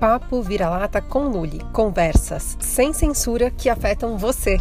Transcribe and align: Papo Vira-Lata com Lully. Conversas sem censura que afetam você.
Papo 0.00 0.40
Vira-Lata 0.40 1.02
com 1.02 1.28
Lully. 1.28 1.60
Conversas 1.74 2.56
sem 2.58 2.90
censura 2.90 3.50
que 3.50 3.68
afetam 3.68 4.16
você. 4.16 4.56